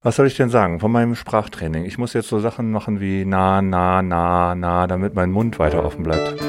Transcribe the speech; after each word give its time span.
Was 0.00 0.14
soll 0.14 0.28
ich 0.28 0.36
denn 0.36 0.48
sagen 0.48 0.78
von 0.78 0.92
meinem 0.92 1.16
Sprachtraining? 1.16 1.84
Ich 1.84 1.98
muss 1.98 2.12
jetzt 2.12 2.28
so 2.28 2.38
Sachen 2.38 2.70
machen 2.70 3.00
wie 3.00 3.24
na, 3.24 3.60
na, 3.62 4.00
na, 4.00 4.54
na, 4.54 4.86
damit 4.86 5.14
mein 5.14 5.32
Mund 5.32 5.58
weiter 5.58 5.84
offen 5.84 6.04
bleibt. 6.04 6.40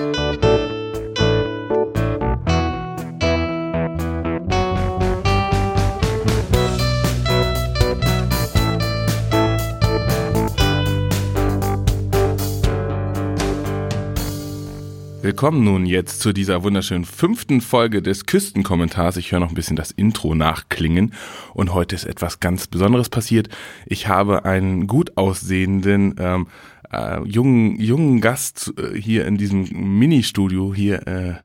Willkommen 15.40 15.64
nun 15.64 15.86
jetzt 15.86 16.20
zu 16.20 16.34
dieser 16.34 16.64
wunderschönen 16.64 17.06
fünften 17.06 17.62
Folge 17.62 18.02
des 18.02 18.26
Küstenkommentars. 18.26 19.16
Ich 19.16 19.32
höre 19.32 19.40
noch 19.40 19.48
ein 19.48 19.56
bisschen 19.56 19.78
das 19.78 19.92
Intro 19.92 20.36
nachklingen 20.36 21.14
und 21.54 21.74
heute 21.74 21.96
ist 21.96 22.04
etwas 22.04 22.42
ganz 22.42 22.68
Besonderes 22.68 23.08
passiert. 23.08 23.48
Ich 23.86 24.10
habe 24.10 24.44
einen 24.44 24.86
gut 24.86 25.16
aussehenden 25.16 26.16
ähm, 26.20 26.48
äh, 26.92 27.24
jungen, 27.24 27.80
jungen 27.80 28.20
Gast 28.20 28.74
äh, 28.78 29.00
hier 29.00 29.26
in 29.28 29.38
diesem 29.38 29.64
Ministudio 29.98 30.74
hier 30.74 31.08
äh, 31.08 31.36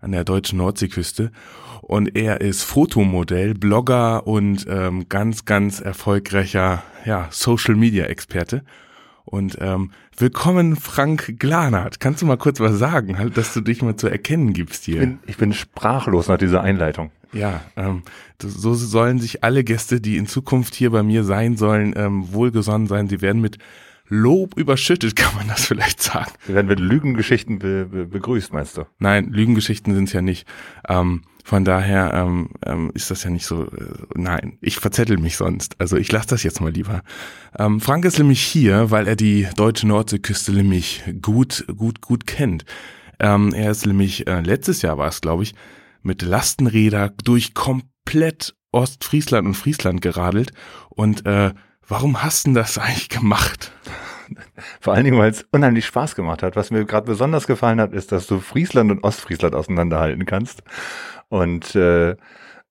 an 0.00 0.10
der 0.10 0.24
deutschen 0.24 0.58
Nordseeküste 0.58 1.30
und 1.82 2.16
er 2.16 2.40
ist 2.40 2.64
Fotomodell, 2.64 3.54
Blogger 3.54 4.26
und 4.26 4.66
ähm, 4.68 5.08
ganz, 5.08 5.44
ganz 5.44 5.80
erfolgreicher 5.80 6.82
ja, 7.04 7.28
Social-Media-Experte. 7.30 8.64
Und 9.26 9.58
ähm, 9.60 9.90
willkommen, 10.20 10.76
Frank 10.76 11.38
Glanert. 11.38 12.00
Kannst 12.00 12.22
du 12.22 12.26
mal 12.26 12.36
kurz 12.36 12.60
was 12.60 12.78
sagen, 12.78 13.18
halt, 13.18 13.36
dass 13.36 13.52
du 13.54 13.60
dich 13.60 13.82
mal 13.82 13.96
zu 13.96 14.08
erkennen 14.08 14.52
gibst 14.52 14.84
hier? 14.84 14.94
Ich 14.94 15.00
bin, 15.00 15.18
ich 15.26 15.36
bin 15.36 15.52
sprachlos 15.52 16.28
nach 16.28 16.38
dieser 16.38 16.62
Einleitung. 16.62 17.10
Ja, 17.32 17.62
ähm, 17.76 18.02
so 18.40 18.74
sollen 18.74 19.18
sich 19.18 19.44
alle 19.44 19.64
Gäste, 19.64 20.00
die 20.00 20.16
in 20.16 20.26
Zukunft 20.26 20.74
hier 20.74 20.90
bei 20.90 21.02
mir 21.02 21.24
sein 21.24 21.56
sollen, 21.56 21.92
ähm, 21.96 22.32
wohlgesonnen 22.32 22.86
sein. 22.86 23.08
Sie 23.08 23.20
werden 23.20 23.42
mit 23.42 23.58
Lob 24.08 24.56
überschüttet, 24.56 25.16
kann 25.16 25.34
man 25.34 25.48
das 25.48 25.66
vielleicht 25.66 26.02
sagen. 26.02 26.30
Sie 26.46 26.54
werden 26.54 26.68
mit 26.68 26.80
Lügengeschichten 26.80 27.58
be 27.58 27.86
be 27.86 28.06
begrüßt, 28.06 28.52
meinst 28.52 28.76
du? 28.78 28.86
Nein, 28.98 29.30
Lügengeschichten 29.30 29.94
sind 29.94 30.04
es 30.04 30.12
ja 30.12 30.22
nicht. 30.22 30.46
Ähm, 30.88 31.22
von 31.46 31.64
daher 31.64 32.12
ähm, 32.12 32.48
ähm, 32.64 32.90
ist 32.94 33.12
das 33.12 33.22
ja 33.22 33.30
nicht 33.30 33.46
so. 33.46 33.66
Äh, 33.66 33.92
nein, 34.16 34.58
ich 34.60 34.78
verzettel 34.78 35.16
mich 35.16 35.36
sonst. 35.36 35.80
Also 35.80 35.96
ich 35.96 36.10
lasse 36.10 36.26
das 36.30 36.42
jetzt 36.42 36.60
mal 36.60 36.72
lieber. 36.72 37.02
Ähm, 37.56 37.80
Frank 37.80 38.04
ist 38.04 38.18
nämlich 38.18 38.42
hier, 38.42 38.90
weil 38.90 39.06
er 39.06 39.14
die 39.14 39.46
deutsche 39.54 39.86
Nordseeküste 39.86 40.50
nämlich 40.50 41.04
gut, 41.22 41.64
gut, 41.76 42.00
gut 42.00 42.26
kennt. 42.26 42.64
Ähm, 43.20 43.54
er 43.54 43.70
ist 43.70 43.86
nämlich 43.86 44.26
äh, 44.26 44.40
letztes 44.40 44.82
Jahr 44.82 44.98
war 44.98 45.06
es, 45.06 45.20
glaube 45.20 45.44
ich, 45.44 45.54
mit 46.02 46.22
Lastenräder 46.22 47.12
durch 47.22 47.54
komplett 47.54 48.56
Ostfriesland 48.72 49.46
und 49.46 49.54
Friesland 49.54 50.00
geradelt. 50.00 50.50
Und 50.88 51.26
äh, 51.26 51.54
warum 51.86 52.24
hast 52.24 52.48
du 52.48 52.54
das 52.54 52.76
eigentlich 52.78 53.08
gemacht? 53.08 53.70
Vor 54.80 54.94
allen 54.94 55.04
Dingen, 55.04 55.18
weil 55.18 55.30
es 55.30 55.46
unheimlich 55.52 55.86
Spaß 55.86 56.14
gemacht 56.14 56.42
hat. 56.42 56.56
Was 56.56 56.70
mir 56.70 56.84
gerade 56.84 57.06
besonders 57.06 57.46
gefallen 57.46 57.80
hat, 57.80 57.92
ist, 57.92 58.12
dass 58.12 58.26
du 58.26 58.40
Friesland 58.40 58.90
und 58.90 59.04
Ostfriesland 59.04 59.54
auseinanderhalten 59.54 60.26
kannst. 60.26 60.62
Und 61.28 61.74
äh, 61.74 62.16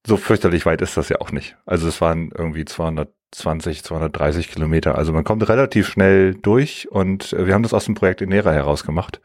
so 0.05 0.17
fürchterlich 0.17 0.65
weit 0.65 0.81
ist 0.81 0.97
das 0.97 1.09
ja 1.09 1.19
auch 1.19 1.31
nicht. 1.31 1.57
Also 1.65 1.87
es 1.87 1.99
waren 1.99 2.31
irgendwie 2.37 2.65
220, 2.65 3.83
230 3.83 4.51
Kilometer. 4.51 4.95
Also 4.95 5.11
man 5.13 5.23
kommt 5.23 5.47
relativ 5.49 5.87
schnell 5.87 6.35
durch 6.35 6.87
und 6.91 7.35
wir 7.37 7.53
haben 7.53 7.63
das 7.63 7.73
aus 7.73 7.85
dem 7.85 7.95
Projekt 7.95 8.21
Inera 8.21 8.51
heraus 8.51 8.83
gemacht, 8.83 9.19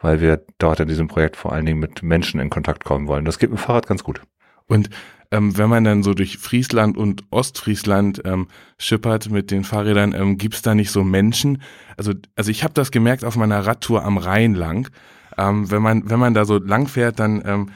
weil 0.00 0.20
wir 0.20 0.44
dort 0.58 0.80
in 0.80 0.88
diesem 0.88 1.08
Projekt 1.08 1.36
vor 1.36 1.52
allen 1.52 1.64
Dingen 1.64 1.80
mit 1.80 2.02
Menschen 2.02 2.38
in 2.38 2.50
Kontakt 2.50 2.84
kommen 2.84 3.08
wollen. 3.08 3.24
Das 3.24 3.38
geht 3.38 3.50
mit 3.50 3.58
dem 3.58 3.62
Fahrrad 3.62 3.86
ganz 3.86 4.04
gut. 4.04 4.20
Und 4.68 4.90
ähm, 5.30 5.56
wenn 5.58 5.68
man 5.68 5.84
dann 5.84 6.02
so 6.02 6.14
durch 6.14 6.38
Friesland 6.38 6.96
und 6.96 7.24
Ostfriesland 7.30 8.22
ähm, 8.24 8.48
schippert 8.78 9.30
mit 9.30 9.50
den 9.50 9.64
Fahrrädern, 9.64 10.14
ähm, 10.14 10.38
gibt's 10.38 10.62
da 10.62 10.74
nicht 10.74 10.90
so 10.90 11.04
Menschen? 11.04 11.62
Also, 11.96 12.12
also 12.36 12.50
ich 12.50 12.62
habe 12.62 12.74
das 12.74 12.90
gemerkt 12.90 13.24
auf 13.24 13.36
meiner 13.36 13.66
Radtour 13.66 14.04
am 14.04 14.18
Rhein 14.18 14.54
lang. 14.54 14.88
Ähm, 15.36 15.70
wenn 15.70 15.82
man 15.82 16.08
wenn 16.08 16.18
man 16.18 16.34
da 16.34 16.44
so 16.44 16.58
lang 16.58 16.86
fährt, 16.86 17.18
dann 17.18 17.42
ähm, 17.44 17.70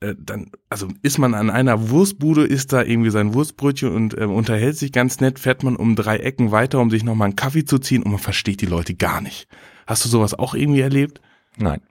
äh, 0.00 0.14
dann, 0.18 0.50
also 0.70 0.88
ist 1.02 1.18
man 1.18 1.34
an 1.34 1.50
einer 1.50 1.90
Wurstbude, 1.90 2.44
isst 2.44 2.72
da 2.72 2.82
irgendwie 2.82 3.10
sein 3.10 3.34
Wurstbrötchen 3.34 3.90
und 3.90 4.16
äh, 4.16 4.24
unterhält 4.24 4.76
sich 4.76 4.92
ganz 4.92 5.20
nett, 5.20 5.38
fährt 5.38 5.62
man 5.62 5.76
um 5.76 5.94
drei 5.94 6.16
Ecken 6.18 6.52
weiter, 6.52 6.80
um 6.80 6.90
sich 6.90 7.04
nochmal 7.04 7.26
einen 7.26 7.36
Kaffee 7.36 7.64
zu 7.64 7.78
ziehen 7.78 8.02
und 8.02 8.12
man 8.12 8.20
versteht 8.20 8.62
die 8.62 8.66
Leute 8.66 8.94
gar 8.94 9.20
nicht. 9.20 9.46
Hast 9.86 10.04
du 10.04 10.08
sowas 10.08 10.38
auch 10.38 10.54
irgendwie 10.54 10.80
erlebt? 10.80 11.20
Nein. 11.56 11.82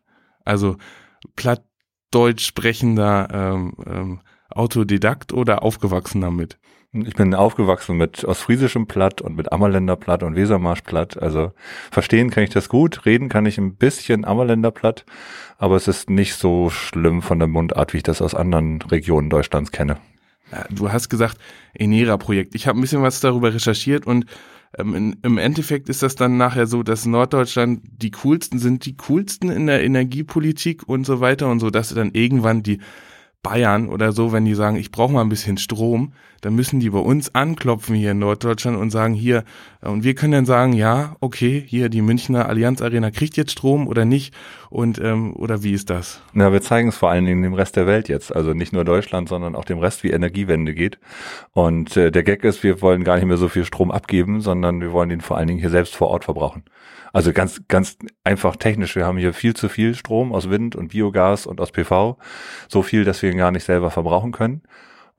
Also 0.44 0.78
plattdeutsch 2.10 2.46
sprechender 2.46 3.28
ähm, 3.32 3.74
ähm, 3.86 4.20
Autodidakt 4.50 5.34
oder 5.34 5.64
aufgewachsen 5.64 6.22
damit? 6.22 6.58
Ich 6.92 7.14
bin 7.14 7.36
aufgewachsen 7.36 7.98
mit 7.98 8.24
ostfriesischem 8.24 8.88
Platt 8.88 9.22
und 9.22 9.36
mit 9.36 9.52
Ammerländer 9.52 9.96
Platt 9.96 10.24
und 10.24 10.36
Wesermarsch 10.36 10.82
Platt. 10.82 11.22
Also 11.22 11.52
verstehen 11.92 12.32
kann 12.32 12.44
ich 12.44 12.50
das 12.50 12.68
gut, 12.68 13.06
reden 13.06 13.30
kann 13.30 13.46
ich 13.46 13.60
ein 13.60 13.76
bisschen 13.76 14.26
Ammerländer 14.26 14.72
Platt, 14.72 15.06
aber 15.60 15.76
es 15.76 15.88
ist 15.88 16.10
nicht 16.10 16.34
so 16.34 16.72
schlimm 16.72 17.22
von 17.22 17.38
der 17.38 17.48
Mundart, 17.48 17.94
wie 17.94 17.98
ich 17.98 18.04
das 18.04 18.24
aus 18.24 18.34
anderen 18.34 18.82
Regionen 18.82 19.30
Deutschlands 19.30 19.72
kenne. 19.72 19.98
Du 20.72 20.92
hast 20.92 21.10
gesagt, 21.10 21.38
Enera-Projekt. 21.76 22.56
Ich 22.56 22.66
habe 22.66 22.80
ein 22.80 22.82
bisschen 22.82 23.04
was 23.04 23.20
darüber 23.20 23.54
recherchiert 23.54 24.08
und 24.08 24.26
ähm, 24.78 24.96
in, 24.96 25.18
im 25.24 25.38
Endeffekt 25.38 25.90
ist 25.90 26.04
das 26.04 26.16
dann 26.16 26.38
nachher 26.38 26.68
so, 26.68 26.84
dass 26.84 27.06
Norddeutschland 27.06 27.82
die 27.84 28.12
coolsten 28.12 28.60
sind, 28.60 28.86
die 28.86 28.98
coolsten 28.98 29.50
in 29.50 29.68
der 29.68 29.84
Energiepolitik 29.84 30.88
und 30.88 31.06
so 31.06 31.20
weiter 31.20 31.50
und 31.50 31.60
so, 31.60 31.70
dass 31.70 31.90
dann 31.90 32.12
irgendwann 32.14 32.64
die 32.64 32.80
Bayern 33.42 33.88
oder 33.88 34.12
so, 34.12 34.34
wenn 34.34 34.44
die 34.44 34.54
sagen, 34.54 34.76
ich 34.76 34.92
brauche 34.92 35.14
mal 35.14 35.22
ein 35.22 35.30
bisschen 35.30 35.58
Strom, 35.58 36.12
dann 36.42 36.56
müssen 36.56 36.82
die 36.82 36.90
bei 36.90 37.00
uns 37.00 37.34
anklopfen 37.34 37.96
hier 37.96 38.12
in 38.12 38.20
Norddeutschland 38.20 38.78
und 38.78 38.90
sagen 38.90 39.14
hier, 39.14 39.46
und 39.82 40.04
wir 40.04 40.14
können 40.14 40.34
dann 40.34 40.46
sagen, 40.46 40.74
ja, 40.74 41.16
okay, 41.22 41.64
hier 41.66 41.88
die 41.88 42.02
Münchner 42.02 42.50
Allianz 42.50 42.82
Arena 42.82 43.12
kriegt 43.12 43.38
jetzt 43.38 43.52
Strom 43.52 43.88
oder 43.88 44.04
nicht 44.04 44.34
und 44.70 45.00
ähm, 45.00 45.34
oder 45.36 45.64
wie 45.64 45.74
ist 45.74 45.90
das? 45.90 46.22
Na, 46.34 46.52
wir 46.52 46.62
zeigen 46.62 46.90
es 46.90 46.98
vor 46.98 47.10
allen 47.10 47.26
Dingen 47.26 47.42
dem 47.42 47.54
Rest 47.54 47.76
der 47.76 47.88
Welt 47.88 48.08
jetzt, 48.08 48.36
also 48.36 48.54
nicht 48.54 48.72
nur 48.72 48.86
Deutschland, 48.86 49.28
sondern 49.28 49.56
auch 49.56 49.66
dem 49.66 49.80
Rest, 49.80 50.04
wie 50.04 50.12
Energiewende 50.12 50.74
geht. 50.76 51.00
Und 51.54 51.98
äh, 51.98 52.12
der 52.12 52.24
Gag 52.24 52.44
ist, 52.44 52.64
wir 52.64 52.82
wollen 52.82 53.04
gar 53.04 53.16
nicht 53.16 53.26
mehr 53.26 53.38
so 53.38 53.48
viel 53.50 53.66
Strom 53.66 53.92
abgeben, 53.92 54.42
sondern 54.42 54.82
wir 54.82 54.92
wollen 54.92 55.10
ihn 55.10 55.22
vor 55.22 55.38
allen 55.38 55.48
Dingen 55.48 55.60
hier 55.60 55.72
selbst 55.72 55.96
vor 55.96 56.10
Ort 56.10 56.26
verbrauchen. 56.26 56.64
Also 57.12 57.34
ganz, 57.34 57.62
ganz 57.68 57.98
einfach 58.24 58.56
technisch. 58.56 58.96
Wir 58.96 59.06
haben 59.06 59.18
hier 59.18 59.34
viel 59.34 59.56
zu 59.56 59.70
viel 59.70 59.96
Strom 59.96 60.32
aus 60.32 60.50
Wind 60.50 60.76
und 60.76 60.90
Biogas 60.90 61.48
und 61.48 61.60
aus 61.60 61.72
PV. 61.72 62.18
So 62.68 62.84
viel, 62.84 63.04
dass 63.04 63.22
wir 63.24 63.32
ihn 63.32 63.38
gar 63.38 63.52
nicht 63.52 63.64
selber 63.64 63.90
verbrauchen 63.90 64.32
können. 64.32 64.62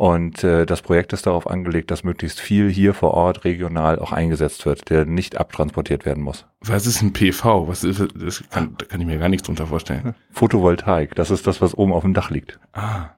Und 0.01 0.43
äh, 0.45 0.65
das 0.65 0.81
Projekt 0.81 1.13
ist 1.13 1.27
darauf 1.27 1.47
angelegt, 1.47 1.91
dass 1.91 2.05
möglichst 2.05 2.41
viel 2.41 2.71
hier 2.71 2.95
vor 2.95 3.11
Ort 3.13 3.45
regional 3.45 3.99
auch 3.99 4.13
eingesetzt 4.13 4.65
wird, 4.65 4.89
der 4.89 5.05
nicht 5.05 5.37
abtransportiert 5.37 6.07
werden 6.07 6.25
muss. 6.25 6.47
Was 6.63 6.87
ist 6.87 7.03
ein 7.03 7.13
PV? 7.13 7.69
Was 7.69 7.85
ist 7.85 8.09
das? 8.15 8.43
Kann, 8.49 8.77
da 8.79 8.87
kann 8.87 9.03
ich 9.03 9.07
mir 9.07 9.19
gar 9.19 9.29
nichts 9.29 9.45
drunter 9.45 9.67
vorstellen. 9.67 10.15
Photovoltaik, 10.31 11.15
das 11.17 11.31
ist 11.31 11.47
das, 11.47 11.61
was 11.61 11.77
oben 11.77 11.93
auf 11.93 12.03
dem 12.03 12.15
Dach 12.15 12.31
liegt. 12.31 12.59
Ah. 12.73 13.11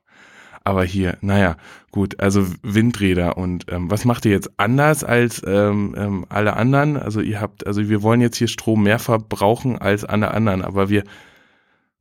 Aber 0.65 0.83
hier, 0.83 1.19
naja, 1.21 1.57
gut, 1.93 2.19
also 2.19 2.49
Windräder 2.65 3.37
und 3.37 3.67
ähm, 3.71 3.89
was 3.89 4.05
macht 4.05 4.25
ihr 4.25 4.33
jetzt 4.33 4.51
anders 4.57 5.05
als 5.05 5.41
ähm, 5.47 5.95
ähm, 5.97 6.27
alle 6.31 6.57
anderen? 6.57 6.97
Also 6.97 7.21
ihr 7.21 7.41
habt, 7.41 7.65
also 7.65 7.89
wir 7.89 8.03
wollen 8.03 8.21
jetzt 8.21 8.39
hier 8.39 8.49
Strom 8.49 8.83
mehr 8.83 8.99
verbrauchen 8.99 9.79
als 9.79 10.05
alle 10.05 10.33
anderen, 10.33 10.63
aber 10.63 10.89
wir, 10.89 11.05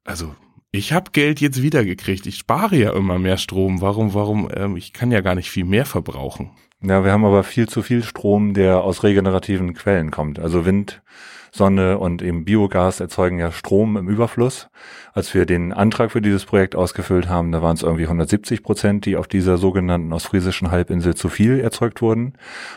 also 0.05 0.33
ich 0.71 0.93
habe 0.93 1.11
Geld 1.11 1.41
jetzt 1.41 1.61
wiedergekriegt. 1.61 2.25
Ich 2.25 2.37
spare 2.37 2.75
ja 2.75 2.93
immer 2.93 3.19
mehr 3.19 3.37
Strom. 3.37 3.81
Warum, 3.81 4.13
warum, 4.13 4.49
ähm, 4.55 4.77
ich 4.77 4.93
kann 4.93 5.11
ja 5.11 5.21
gar 5.21 5.35
nicht 5.35 5.51
viel 5.51 5.65
mehr 5.65 5.85
verbrauchen. 5.85 6.51
Ja, 6.81 7.03
wir 7.03 7.11
haben 7.11 7.25
aber 7.25 7.43
viel 7.43 7.67
zu 7.67 7.83
viel 7.83 8.03
Strom, 8.03 8.53
der 8.53 8.83
aus 8.83 9.03
regenerativen 9.03 9.73
Quellen 9.73 10.09
kommt. 10.09 10.39
Also 10.39 10.65
Wind, 10.65 11.03
Sonne 11.51 11.99
und 11.99 12.21
eben 12.21 12.45
Biogas 12.45 13.01
erzeugen 13.01 13.37
ja 13.37 13.51
Strom 13.51 13.97
im 13.97 14.07
Überfluss. 14.07 14.69
Als 15.13 15.33
wir 15.33 15.45
den 15.45 15.73
Antrag 15.73 16.11
für 16.11 16.21
dieses 16.21 16.45
Projekt 16.45 16.75
ausgefüllt 16.75 17.27
haben, 17.27 17.51
da 17.51 17.61
waren 17.61 17.75
es 17.75 17.83
irgendwie 17.83 18.05
170 18.05 18.63
Prozent, 18.63 19.05
die 19.05 19.17
auf 19.17 19.27
dieser 19.27 19.57
sogenannten 19.57 20.13
ostfriesischen 20.13 20.71
Halbinsel 20.71 21.13
zu 21.15 21.27
viel 21.27 21.59
erzeugt 21.59 22.01
wurden. 22.01 22.33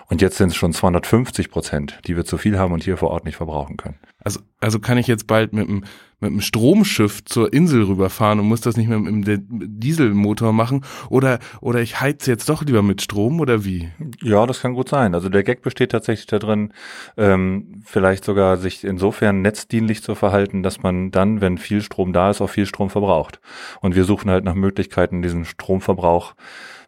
Und 0.09 0.21
jetzt 0.21 0.37
sind 0.37 0.49
es 0.49 0.57
schon 0.57 0.73
250 0.73 1.49
Prozent, 1.49 2.01
die 2.07 2.17
wir 2.17 2.25
zu 2.25 2.37
viel 2.37 2.59
haben 2.59 2.75
und 2.75 2.83
hier 2.83 2.97
vor 2.97 3.11
Ort 3.11 3.25
nicht 3.25 3.37
verbrauchen 3.37 3.77
können. 3.77 3.99
Also, 4.25 4.41
also 4.61 4.81
kann 4.81 4.99
ich 4.99 5.07
jetzt 5.07 5.27
bald 5.27 5.53
mit 5.53 5.69
einem 5.69 5.85
mit 6.21 6.31
einem 6.31 6.41
Stromschiff 6.41 7.25
zur 7.25 7.53
Insel 7.53 7.83
rüberfahren 7.85 8.41
und 8.41 8.47
muss 8.47 8.63
das 8.63 8.77
nicht 8.77 8.89
mehr 8.89 8.99
mit 8.99 9.27
dem 9.27 9.47
Dieselmotor 9.79 10.53
machen 10.53 10.85
oder 11.11 11.39
oder 11.61 11.81
ich 11.81 12.01
heize 12.01 12.31
jetzt 12.31 12.49
doch 12.49 12.63
lieber 12.63 12.83
mit 12.83 13.03
Strom 13.03 13.41
oder 13.41 13.65
wie? 13.65 13.91
Ja, 14.23 14.47
das 14.47 14.61
kann 14.61 14.75
gut 14.75 14.89
sein. 14.89 15.15
Also 15.15 15.29
der 15.29 15.45
Gag 15.45 15.61
besteht 15.63 15.93
tatsächlich 15.93 16.27
darin, 16.27 16.73
ähm, 17.17 17.83
vielleicht 17.85 18.25
sogar 18.25 18.57
sich 18.57 18.85
insofern 18.85 19.43
netzdienlich 19.43 20.03
zu 20.03 20.15
verhalten, 20.15 20.63
dass 20.63 20.83
man 20.83 21.11
dann, 21.11 21.41
wenn 21.43 21.59
viel 21.59 21.83
Strom 21.83 22.13
da 22.13 22.31
ist, 22.31 22.41
auch 22.41 22.51
viel 22.51 22.67
Strom 22.67 22.89
verbraucht. 22.91 23.41
Und 23.81 23.95
wir 23.95 24.05
suchen 24.05 24.31
halt 24.31 24.45
nach 24.45 24.55
Möglichkeiten, 24.55 25.21
diesen 25.21 25.45
Stromverbrauch 25.45 26.35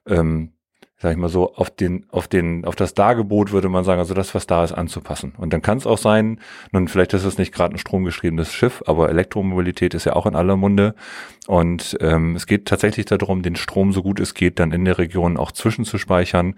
ähm, 0.06 0.52
sag 0.98 1.12
ich 1.12 1.19
mal 1.19 1.28
so, 1.28 1.54
auf 1.54 1.70
den, 1.70 2.06
auf 2.10 2.26
den, 2.26 2.64
auf 2.64 2.75
das 2.75 2.94
Dargebot 2.94 3.52
würde 3.52 3.69
man 3.69 3.84
sagen, 3.84 4.00
also 4.00 4.14
das, 4.14 4.34
was 4.34 4.46
da 4.46 4.64
ist, 4.64 4.72
anzupassen. 4.72 5.34
Und 5.37 5.52
dann 5.52 5.60
kann 5.60 5.78
es 5.78 5.87
auch 5.87 5.98
sein, 5.98 6.40
nun 6.72 6.88
vielleicht 6.88 7.12
ist 7.12 7.25
es 7.25 7.37
nicht 7.37 7.52
gerade 7.52 7.75
ein 7.75 7.78
stromgeschriebenes 7.78 8.52
Schiff, 8.52 8.82
aber 8.87 9.10
Elektromobilität 9.10 9.93
ist 9.94 10.04
ja 10.04 10.14
auch 10.14 10.26
in 10.26 10.34
aller 10.34 10.56
Munde. 10.56 10.94
Und 11.46 11.96
ähm, 12.00 12.34
es 12.34 12.46
geht 12.46 12.66
tatsächlich 12.66 13.06
darum, 13.06 13.43
den 13.43 13.56
Strom 13.56 13.93
so 13.93 14.02
gut 14.02 14.20
es 14.20 14.34
geht 14.34 14.58
dann 14.58 14.72
in 14.72 14.84
der 14.84 14.98
Region 14.98 15.37
auch 15.37 15.52
zwischenzuspeichern. 15.52 16.54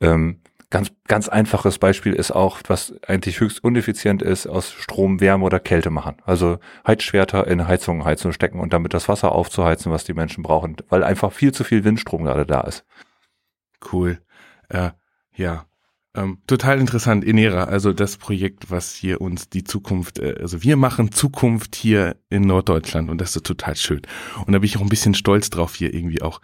Ähm, 0.00 0.38
Ganz, 0.72 0.92
ganz 1.08 1.28
einfaches 1.28 1.80
Beispiel 1.80 2.12
ist 2.12 2.30
auch, 2.30 2.60
was 2.68 2.94
eigentlich 3.04 3.40
höchst 3.40 3.64
uneffizient 3.64 4.22
ist, 4.22 4.46
aus 4.46 4.70
Strom 4.70 5.20
Wärme 5.20 5.44
oder 5.44 5.58
Kälte 5.58 5.90
machen. 5.90 6.18
Also 6.24 6.58
Heizschwerter 6.86 7.48
in 7.48 7.66
Heizungen 7.66 8.04
Heizung 8.04 8.30
stecken 8.30 8.60
und 8.60 8.72
damit 8.72 8.94
das 8.94 9.08
Wasser 9.08 9.32
aufzuheizen, 9.32 9.90
was 9.90 10.04
die 10.04 10.14
Menschen 10.14 10.44
brauchen, 10.44 10.76
weil 10.88 11.02
einfach 11.02 11.32
viel 11.32 11.50
zu 11.50 11.64
viel 11.64 11.82
Windstrom 11.82 12.22
gerade 12.22 12.46
da 12.46 12.60
ist. 12.60 12.84
Cool. 13.92 14.20
Äh, 14.68 14.90
ja. 15.34 15.66
Ähm, 16.12 16.38
total 16.48 16.80
interessant, 16.80 17.24
Enera, 17.24 17.64
also 17.64 17.92
das 17.92 18.16
Projekt, 18.16 18.68
was 18.68 18.94
hier 18.94 19.20
uns 19.20 19.48
die 19.48 19.62
Zukunft, 19.62 20.18
äh, 20.18 20.34
also 20.40 20.62
wir 20.64 20.76
machen 20.76 21.12
Zukunft 21.12 21.76
hier 21.76 22.16
in 22.30 22.42
Norddeutschland 22.42 23.10
und 23.10 23.20
das 23.20 23.36
ist 23.36 23.46
total 23.46 23.76
schön. 23.76 24.02
Und 24.44 24.52
da 24.52 24.58
bin 24.58 24.64
ich 24.64 24.76
auch 24.76 24.82
ein 24.82 24.88
bisschen 24.88 25.14
stolz 25.14 25.50
drauf, 25.50 25.76
hier 25.76 25.94
irgendwie 25.94 26.20
auch 26.20 26.40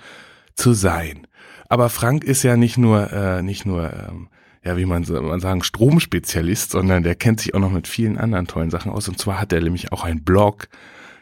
zu 0.54 0.72
sein. 0.72 1.26
Aber 1.68 1.88
Frank 1.88 2.22
ist 2.22 2.44
ja 2.44 2.56
nicht 2.56 2.78
nur, 2.78 3.12
äh, 3.12 3.42
nicht 3.42 3.66
nur, 3.66 3.92
ähm, 3.92 4.28
ja, 4.64 4.76
wie 4.76 4.84
man, 4.84 5.04
man 5.08 5.40
sagen, 5.40 5.64
Stromspezialist, 5.64 6.70
sondern 6.70 7.02
der 7.02 7.16
kennt 7.16 7.40
sich 7.40 7.54
auch 7.54 7.60
noch 7.60 7.72
mit 7.72 7.88
vielen 7.88 8.18
anderen 8.18 8.46
tollen 8.46 8.70
Sachen 8.70 8.92
aus. 8.92 9.08
Und 9.08 9.18
zwar 9.18 9.40
hat 9.40 9.52
er 9.52 9.60
nämlich 9.60 9.90
auch 9.90 10.04
einen 10.04 10.22
Blog, 10.22 10.68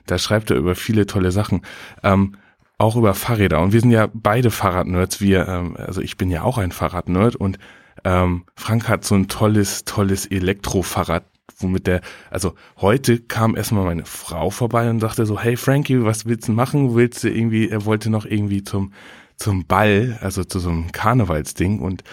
da 0.06 0.18
schreibt 0.18 0.50
er 0.50 0.56
über 0.56 0.74
viele 0.74 1.06
tolle 1.06 1.32
Sachen. 1.32 1.62
Ähm, 2.02 2.36
auch 2.84 2.96
über 2.96 3.14
Fahrräder. 3.14 3.60
Und 3.60 3.72
wir 3.72 3.80
sind 3.80 3.90
ja 3.90 4.08
beide 4.12 4.50
Fahrradnerds. 4.50 5.20
Wir, 5.20 5.48
ähm, 5.48 5.76
also 5.76 6.00
ich 6.00 6.16
bin 6.16 6.30
ja 6.30 6.42
auch 6.42 6.58
ein 6.58 6.70
Fahrradnerd 6.70 7.36
und 7.36 7.58
ähm, 8.04 8.44
Frank 8.54 8.88
hat 8.88 9.04
so 9.04 9.14
ein 9.14 9.28
tolles, 9.28 9.84
tolles 9.84 10.26
Elektrofahrrad, 10.26 11.24
womit 11.58 11.86
der, 11.86 12.02
also 12.30 12.54
heute 12.80 13.18
kam 13.20 13.56
erstmal 13.56 13.84
meine 13.84 14.04
Frau 14.04 14.50
vorbei 14.50 14.90
und 14.90 15.00
sagte 15.00 15.24
so, 15.26 15.40
hey 15.40 15.56
Frankie, 15.56 16.04
was 16.04 16.26
willst 16.26 16.48
du 16.48 16.52
machen? 16.52 16.94
Willst 16.94 17.24
du 17.24 17.30
irgendwie, 17.30 17.68
er 17.68 17.84
wollte 17.86 18.10
noch 18.10 18.26
irgendwie 18.26 18.62
zum, 18.62 18.92
zum 19.36 19.66
Ball, 19.66 20.18
also 20.20 20.44
zu 20.44 20.58
so 20.58 20.70
einem 20.70 20.92
Karnevalsding 20.92 21.80
und 21.80 22.04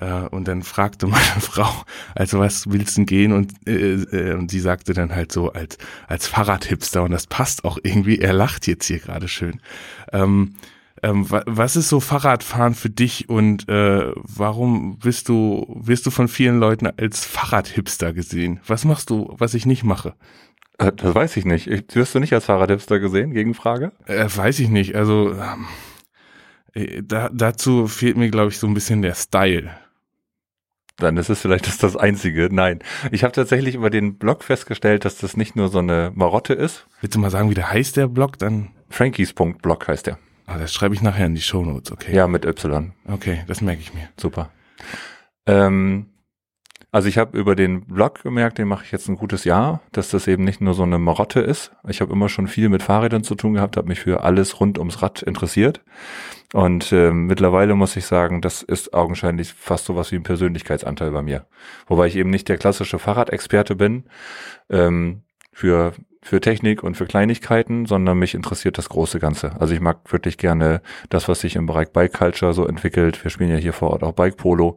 äh, 0.00 0.22
und 0.30 0.48
dann 0.48 0.62
fragte 0.62 1.06
meine 1.06 1.22
Frau, 1.40 1.70
also 2.14 2.38
was 2.38 2.70
willst 2.70 2.96
du 2.96 3.04
gehen? 3.04 3.32
Und, 3.32 3.52
äh, 3.66 3.94
äh, 3.94 4.34
und 4.34 4.50
sie 4.50 4.60
sagte 4.60 4.92
dann 4.94 5.14
halt 5.14 5.30
so 5.30 5.52
als, 5.52 5.78
als 6.08 6.26
Fahrradhipster 6.26 7.02
und 7.02 7.12
das 7.12 7.26
passt 7.26 7.64
auch 7.64 7.78
irgendwie, 7.82 8.18
er 8.18 8.32
lacht 8.32 8.66
jetzt 8.66 8.86
hier 8.86 8.98
gerade 8.98 9.28
schön. 9.28 9.60
Ähm, 10.12 10.54
ähm, 11.02 11.26
was 11.28 11.76
ist 11.76 11.88
so 11.88 12.00
Fahrradfahren 12.00 12.74
für 12.74 12.90
dich 12.90 13.28
und 13.28 13.68
äh, 13.68 14.12
warum 14.16 14.98
bist 14.98 15.28
du, 15.28 15.66
wirst 15.80 16.04
du 16.04 16.10
von 16.10 16.28
vielen 16.28 16.58
Leuten 16.58 16.86
als 16.86 17.24
Fahrradhipster 17.24 18.12
gesehen? 18.12 18.60
Was 18.66 18.84
machst 18.84 19.08
du, 19.08 19.34
was 19.38 19.54
ich 19.54 19.64
nicht 19.64 19.82
mache? 19.82 20.14
Äh, 20.78 20.92
das 20.92 21.14
weiß 21.14 21.36
ich 21.36 21.44
nicht. 21.44 21.68
Wirst 21.94 22.14
du 22.14 22.20
nicht 22.20 22.34
als 22.34 22.46
Fahrradhipster 22.46 22.98
gesehen? 22.98 23.32
Gegenfrage? 23.32 23.92
Äh, 24.06 24.26
weiß 24.34 24.58
ich 24.60 24.68
nicht. 24.68 24.94
Also 24.94 25.32
ähm, 25.32 25.66
äh, 26.74 27.02
da, 27.02 27.30
dazu 27.32 27.86
fehlt 27.86 28.16
mir, 28.16 28.30
glaube 28.30 28.50
ich, 28.50 28.58
so 28.58 28.66
ein 28.66 28.74
bisschen 28.74 29.00
der 29.02 29.14
Style. 29.14 29.70
Dann 31.00 31.16
ist 31.16 31.28
es 31.28 31.40
vielleicht 31.40 31.66
das, 31.66 31.78
das 31.78 31.96
Einzige. 31.96 32.48
Nein. 32.50 32.80
Ich 33.10 33.24
habe 33.24 33.32
tatsächlich 33.32 33.74
über 33.74 33.90
den 33.90 34.16
Blog 34.16 34.44
festgestellt, 34.44 35.04
dass 35.04 35.18
das 35.18 35.36
nicht 35.36 35.56
nur 35.56 35.68
so 35.68 35.78
eine 35.78 36.12
Marotte 36.14 36.54
ist. 36.54 36.86
Willst 37.00 37.16
du 37.16 37.20
mal 37.20 37.30
sagen, 37.30 37.50
wie 37.50 37.54
der 37.54 37.70
heißt, 37.70 37.96
der 37.96 38.06
Blog? 38.06 38.38
Dann. 38.38 38.70
Frankies.blog 38.88 39.88
heißt 39.88 40.06
der. 40.06 40.18
Ah, 40.46 40.58
das 40.58 40.72
schreibe 40.72 40.94
ich 40.94 41.02
nachher 41.02 41.26
in 41.26 41.34
die 41.34 41.42
Show 41.42 41.64
Notes, 41.64 41.92
okay. 41.92 42.14
Ja, 42.14 42.26
mit 42.26 42.44
Y. 42.44 42.92
Okay, 43.06 43.44
das 43.46 43.60
merke 43.60 43.80
ich 43.82 43.94
mir. 43.94 44.08
Super. 44.16 44.50
Ähm, 45.46 46.06
also 46.92 47.08
ich 47.08 47.18
habe 47.18 47.38
über 47.38 47.54
den 47.54 47.82
Blog 47.82 48.22
gemerkt, 48.22 48.58
den 48.58 48.66
mache 48.66 48.84
ich 48.84 48.90
jetzt 48.90 49.08
ein 49.08 49.14
gutes 49.14 49.44
Jahr, 49.44 49.80
dass 49.92 50.10
das 50.10 50.26
eben 50.26 50.42
nicht 50.42 50.60
nur 50.60 50.74
so 50.74 50.82
eine 50.82 50.98
Marotte 50.98 51.38
ist. 51.38 51.70
Ich 51.88 52.00
habe 52.00 52.12
immer 52.12 52.28
schon 52.28 52.48
viel 52.48 52.68
mit 52.68 52.82
Fahrrädern 52.82 53.22
zu 53.22 53.36
tun 53.36 53.54
gehabt, 53.54 53.76
habe 53.76 53.86
mich 53.86 54.00
für 54.00 54.24
alles 54.24 54.58
rund 54.58 54.76
ums 54.76 55.00
Rad 55.02 55.22
interessiert. 55.22 55.82
Und 56.52 56.90
äh, 56.92 57.12
mittlerweile 57.12 57.74
muss 57.74 57.96
ich 57.96 58.06
sagen, 58.06 58.40
das 58.40 58.62
ist 58.62 58.92
augenscheinlich 58.92 59.52
fast 59.52 59.84
so 59.84 59.94
was 59.94 60.10
wie 60.10 60.16
ein 60.16 60.24
Persönlichkeitsanteil 60.24 61.12
bei 61.12 61.22
mir. 61.22 61.46
Wobei 61.86 62.06
ich 62.06 62.16
eben 62.16 62.30
nicht 62.30 62.48
der 62.48 62.58
klassische 62.58 62.98
Fahrradexperte 62.98 63.76
bin. 63.76 64.04
Ähm, 64.68 65.22
für 65.52 65.92
für 66.22 66.40
Technik 66.40 66.82
und 66.82 66.96
für 66.96 67.06
Kleinigkeiten, 67.06 67.86
sondern 67.86 68.18
mich 68.18 68.34
interessiert 68.34 68.76
das 68.76 68.90
große 68.90 69.18
Ganze. 69.18 69.58
Also 69.58 69.72
ich 69.72 69.80
mag 69.80 70.12
wirklich 70.12 70.36
gerne 70.36 70.82
das, 71.08 71.28
was 71.28 71.40
sich 71.40 71.56
im 71.56 71.66
Bereich 71.66 71.90
Bike 71.92 72.12
Culture 72.12 72.52
so 72.52 72.66
entwickelt. 72.66 73.22
Wir 73.24 73.30
spielen 73.30 73.50
ja 73.50 73.56
hier 73.56 73.72
vor 73.72 73.90
Ort 73.90 74.02
auch 74.02 74.12
Bike 74.12 74.36
Polo 74.36 74.76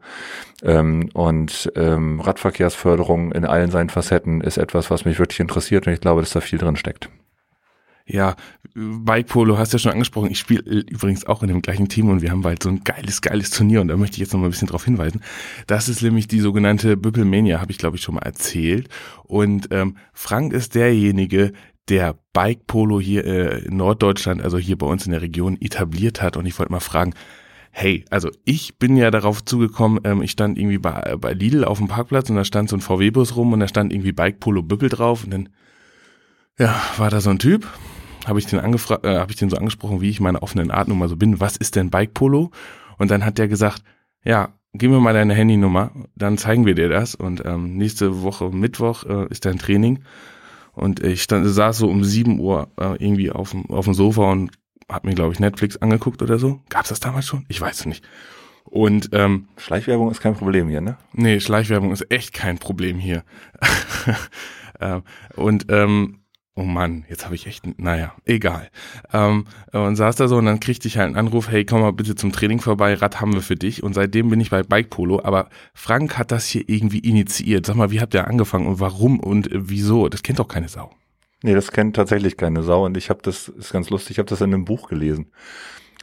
ähm, 0.63 1.09
und 1.13 1.71
ähm, 1.75 2.21
Radverkehrsförderung 2.21 3.33
in 3.33 3.45
allen 3.45 3.71
seinen 3.71 3.89
Facetten 3.89 4.39
ist 4.39 4.57
etwas, 4.57 4.89
was 4.89 5.03
mich 5.03 5.19
wirklich 5.19 5.41
interessiert 5.41 5.85
und 5.85 5.93
ich 5.93 6.01
glaube, 6.01 6.21
dass 6.21 6.31
da 6.31 6.39
viel 6.39 6.59
drin 6.59 6.77
steckt. 6.77 7.09
Ja, 8.05 8.35
Bike 8.75 9.27
Polo 9.27 9.57
hast 9.57 9.71
du 9.71 9.77
ja 9.77 9.79
schon 9.79 9.91
angesprochen. 9.93 10.29
Ich 10.29 10.39
spiele 10.39 10.61
übrigens 10.61 11.25
auch 11.25 11.41
in 11.41 11.47
dem 11.47 11.61
gleichen 11.61 11.87
Team 11.87 12.09
und 12.09 12.21
wir 12.21 12.31
haben 12.31 12.41
bald 12.41 12.63
so 12.63 12.69
ein 12.69 12.83
geiles, 12.83 13.21
geiles 13.21 13.49
Turnier 13.49 13.81
und 13.81 13.87
da 13.87 13.95
möchte 13.95 14.15
ich 14.15 14.19
jetzt 14.19 14.33
noch 14.33 14.39
mal 14.39 14.47
ein 14.47 14.51
bisschen 14.51 14.67
drauf 14.67 14.83
hinweisen. 14.83 15.21
Das 15.67 15.87
ist 15.87 16.01
nämlich 16.01 16.27
die 16.27 16.39
sogenannte 16.39 16.97
Büppelmania, 16.97 17.61
habe 17.61 17.71
ich 17.71 17.77
glaube 17.77 17.95
ich 17.95 18.03
schon 18.03 18.15
mal 18.15 18.21
erzählt. 18.21 18.89
Und 19.23 19.69
ähm, 19.71 19.97
Frank 20.11 20.53
ist 20.53 20.75
derjenige, 20.75 21.53
der 21.89 22.17
Bike 22.33 22.67
Polo 22.67 22.99
hier 22.99 23.25
äh, 23.25 23.65
in 23.65 23.77
Norddeutschland, 23.77 24.41
also 24.41 24.57
hier 24.57 24.77
bei 24.77 24.85
uns 24.85 25.05
in 25.05 25.11
der 25.11 25.21
Region, 25.21 25.57
etabliert 25.61 26.21
hat. 26.21 26.35
Und 26.35 26.45
ich 26.45 26.57
wollte 26.57 26.71
mal 26.71 26.79
fragen, 26.79 27.13
hey, 27.71 28.05
also 28.09 28.29
ich 28.45 28.77
bin 28.79 28.95
ja 28.97 29.11
darauf 29.11 29.43
zugekommen, 29.43 29.99
ähm, 30.03 30.21
ich 30.21 30.31
stand 30.31 30.57
irgendwie 30.57 30.77
bei, 30.77 31.15
bei 31.17 31.33
Lidl 31.33 31.63
auf 31.65 31.79
dem 31.79 31.87
Parkplatz 31.87 32.29
und 32.29 32.35
da 32.35 32.45
stand 32.45 32.69
so 32.69 32.77
ein 32.77 32.81
VW-Bus 32.81 33.35
rum 33.35 33.53
und 33.53 33.59
da 33.59 33.67
stand 33.67 33.91
irgendwie 33.91 34.11
Bike 34.11 34.39
Polo 34.39 34.61
Büppel 34.61 34.89
drauf 34.89 35.23
und 35.23 35.31
dann 35.31 35.49
ja, 36.59 36.79
war 36.97 37.09
da 37.09 37.19
so 37.19 37.31
ein 37.31 37.39
Typ, 37.39 37.67
habe 38.27 38.39
ich 38.39 38.45
den 38.45 38.59
angefragt, 38.59 39.05
äh, 39.05 39.17
habe 39.17 39.31
ich 39.31 39.37
den 39.37 39.49
so 39.49 39.57
angesprochen, 39.57 40.01
wie 40.01 40.09
ich 40.09 40.19
meine 40.19 40.41
offenen 40.41 40.71
Artnummer 40.71 41.07
so 41.07 41.15
bin. 41.15 41.39
Was 41.39 41.57
ist 41.57 41.75
denn 41.75 41.89
Bike 41.89 42.13
Polo? 42.13 42.51
Und 42.97 43.11
dann 43.11 43.25
hat 43.25 43.37
der 43.37 43.47
gesagt, 43.47 43.83
ja, 44.23 44.53
gib 44.73 44.91
mir 44.91 44.99
mal 44.99 45.13
deine 45.13 45.33
Handynummer, 45.33 45.91
dann 46.15 46.37
zeigen 46.37 46.65
wir 46.65 46.75
dir 46.75 46.89
das. 46.89 47.15
Und 47.15 47.43
ähm, 47.45 47.77
nächste 47.77 48.21
Woche 48.21 48.49
Mittwoch 48.49 49.03
äh, 49.03 49.27
ist 49.29 49.45
dein 49.45 49.59
Training. 49.59 50.03
Und 50.73 51.03
ich 51.03 51.21
stand, 51.21 51.47
saß 51.47 51.77
so 51.77 51.87
um 51.87 52.03
7 52.03 52.39
Uhr 52.39 52.71
äh, 52.79 52.95
irgendwie 53.03 53.31
auf 53.31 53.51
dem, 53.51 53.69
auf 53.69 53.85
dem 53.85 53.93
Sofa 53.93 54.31
und 54.31 54.51
hab 54.89 55.05
mir, 55.05 55.13
glaube 55.13 55.33
ich, 55.33 55.39
Netflix 55.39 55.77
angeguckt 55.77 56.21
oder 56.21 56.39
so. 56.39 56.61
Gab's 56.69 56.89
das 56.89 56.99
damals 56.99 57.25
schon? 57.25 57.45
Ich 57.47 57.61
weiß 57.61 57.81
es 57.81 57.85
nicht. 57.85 58.03
Und 58.65 59.09
ähm, 59.13 59.47
Schleichwerbung 59.57 60.09
ist 60.09 60.21
kein 60.21 60.35
Problem 60.35 60.67
hier, 60.67 60.81
ne? 60.81 60.97
Nee, 61.13 61.39
Schleichwerbung 61.39 61.91
ist 61.91 62.09
echt 62.11 62.33
kein 62.33 62.57
Problem 62.57 62.97
hier. 62.97 63.23
ähm, 64.79 65.03
und 65.35 65.65
ähm, 65.69 66.22
Oh 66.55 66.63
Mann, 66.65 67.03
jetzt 67.09 67.25
habe 67.25 67.33
ich 67.33 67.47
echt, 67.47 67.79
naja, 67.79 68.13
egal. 68.25 68.69
Ähm, 69.11 69.45
und 69.71 69.95
saß 69.95 70.17
da 70.17 70.27
so 70.27 70.37
und 70.37 70.45
dann 70.45 70.59
kriegte 70.59 70.87
ich 70.87 70.97
halt 70.99 71.07
einen 71.07 71.15
Anruf, 71.15 71.49
hey, 71.49 71.65
komm 71.65 71.81
mal 71.81 71.93
bitte 71.93 72.13
zum 72.13 72.31
Training 72.31 72.59
vorbei, 72.61 72.93
Rad 72.93 73.19
haben 73.19 73.33
wir 73.33 73.41
für 73.41 73.55
dich. 73.55 73.81
Und 73.81 73.93
seitdem 73.95 74.29
bin 74.29 74.39
ich 74.39 74.51
bei 74.51 74.61
Bike 74.61 74.91
Polo. 74.91 75.19
Aber 75.23 75.49
Frank 75.73 76.15
hat 76.19 76.31
das 76.31 76.45
hier 76.45 76.63
irgendwie 76.67 76.99
initiiert. 76.99 77.65
Sag 77.65 77.75
mal, 77.75 77.89
wie 77.89 78.01
habt 78.01 78.13
ihr 78.13 78.27
angefangen 78.27 78.67
und 78.67 78.79
warum 78.79 79.19
und 79.19 79.49
wieso? 79.51 80.09
Das 80.09 80.21
kennt 80.21 80.37
doch 80.37 80.47
keine 80.47 80.69
Sau. 80.69 80.91
Nee, 81.41 81.55
das 81.55 81.71
kennt 81.71 81.95
tatsächlich 81.95 82.37
keine 82.37 82.61
Sau. 82.61 82.85
Und 82.85 82.97
ich 82.97 83.09
habe 83.09 83.21
das, 83.23 83.47
ist 83.47 83.73
ganz 83.73 83.89
lustig, 83.89 84.11
ich 84.11 84.19
habe 84.19 84.29
das 84.29 84.41
in 84.41 84.53
einem 84.53 84.65
Buch 84.65 84.89
gelesen. 84.89 85.31